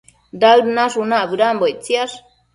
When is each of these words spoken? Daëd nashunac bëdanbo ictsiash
Daëd 0.43 0.69
nashunac 0.77 1.23
bëdanbo 1.29 1.65
ictsiash 1.73 2.17